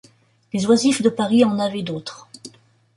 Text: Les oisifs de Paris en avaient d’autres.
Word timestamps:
Les 0.51 0.65
oisifs 0.65 1.03
de 1.03 1.09
Paris 1.09 1.45
en 1.45 1.59
avaient 1.59 1.83
d’autres. 1.83 2.27